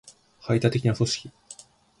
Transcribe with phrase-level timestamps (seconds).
[0.41, 1.31] 排他的な組織